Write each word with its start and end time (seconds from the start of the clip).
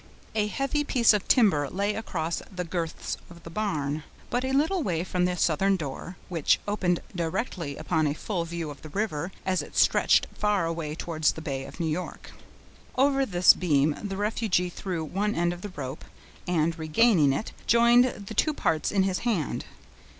A 0.33 0.47
heavy 0.47 0.83
piece 0.83 1.13
of 1.13 1.27
timber 1.27 1.69
lay 1.69 1.93
across 1.93 2.41
the 2.51 2.63
girths 2.63 3.17
of 3.29 3.43
the 3.43 3.51
barn, 3.51 4.01
but 4.31 4.43
a 4.43 4.51
little 4.51 4.81
way 4.81 5.03
from 5.03 5.25
the 5.25 5.37
southern 5.37 5.75
door, 5.75 6.17
which 6.27 6.59
opened 6.67 7.01
directly 7.15 7.77
upon 7.77 8.07
a 8.07 8.15
full 8.15 8.43
view 8.43 8.71
of 8.71 8.81
the 8.81 8.89
river, 8.89 9.31
as 9.45 9.61
it 9.61 9.77
stretched 9.77 10.25
far 10.33 10.65
away 10.65 10.95
towards 10.95 11.33
the 11.33 11.41
bay 11.43 11.65
of 11.65 11.79
New 11.79 11.85
York. 11.85 12.31
Over 12.97 13.27
this 13.27 13.53
beam 13.53 13.95
the 14.01 14.17
refugee 14.17 14.69
threw 14.71 15.03
one 15.05 15.35
end 15.35 15.53
of 15.53 15.61
the 15.61 15.69
rope, 15.69 16.03
and, 16.47 16.79
regaining 16.79 17.31
it, 17.31 17.51
joined 17.67 18.05
the 18.25 18.33
two 18.33 18.55
parts 18.55 18.91
in 18.91 19.03
his 19.03 19.19
hand. 19.19 19.65